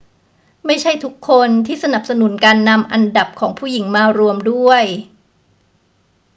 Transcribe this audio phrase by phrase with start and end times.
[0.65, 4.83] ไม่ใช่ทุกคนที่สนับสนุนการนำอันดับของผู้หญิงมารวมด้วย